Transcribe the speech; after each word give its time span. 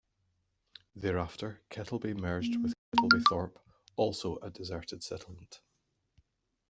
Thereafter 0.95 1.61
Kettleby 1.69 2.15
merged 2.15 2.59
with 2.59 2.73
Kettleby 2.95 3.23
Thorpe, 3.29 3.59
also 3.97 4.37
a 4.37 4.49
deserted 4.49 5.03
settlement. 5.03 5.61